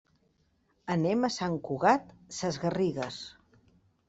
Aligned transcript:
Anem 0.95 1.27
a 1.27 1.31
Sant 1.35 1.57
Cugat 1.67 2.09
Sesgarrigues. 2.39 3.21